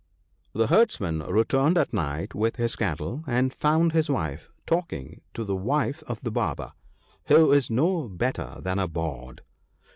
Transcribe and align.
The 0.53 0.65
herdsman 0.65 1.19
returned 1.19 1.77
at 1.77 1.93
night 1.93 2.33
with 2.33 2.55
his 2.55 2.75
cattle, 2.75 3.23
and 3.27 3.53
found 3.53 3.91
his 3.91 4.09
wife 4.09 4.49
talking 4.65 5.21
with 5.37 5.45
the 5.45 5.55
wife 5.55 6.01
of 6.07 6.19
the 6.21 6.31
Barber, 6.31 6.73
who 7.25 7.51
is 7.51 7.69
no 7.69 8.09
better 8.09 8.57
than 8.63 8.79
a 8.79 8.87
bawd. 8.87 9.43